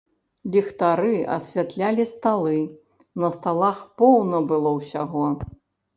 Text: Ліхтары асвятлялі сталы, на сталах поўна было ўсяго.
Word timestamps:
Ліхтары 0.53 1.11
асвятлялі 1.35 2.07
сталы, 2.13 2.57
на 3.25 3.29
сталах 3.35 3.77
поўна 4.03 4.37
было 4.53 4.69
ўсяго. 4.79 5.25